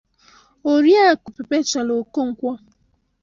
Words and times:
Oriakụ 0.71 1.27
Perpetual 1.35 1.87
Okonkwo 1.99 2.51